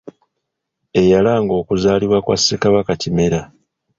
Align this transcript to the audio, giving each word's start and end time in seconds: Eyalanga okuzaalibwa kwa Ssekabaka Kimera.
Eyalanga 1.01 1.53
okuzaalibwa 1.61 2.19
kwa 2.25 2.35
Ssekabaka 2.39 2.91
Kimera. 3.01 3.41